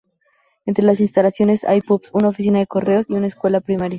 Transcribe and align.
Entre 0.65 0.83
las 0.83 0.99
instalaciones 0.99 1.63
hay 1.63 1.81
pubs, 1.81 2.09
una 2.11 2.29
oficina 2.29 2.57
de 2.57 2.65
correos 2.65 3.05
y 3.07 3.13
una 3.13 3.27
escuela 3.27 3.61
primaria. 3.61 3.89